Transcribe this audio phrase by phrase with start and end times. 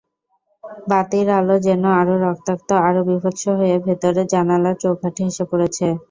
[0.87, 5.85] বাতির আলো যেন আরো রক্তাক্ত, আরো বীভৎস হয়ে ভেতরের জানালার চৌকাঠে এসে পড়েছে।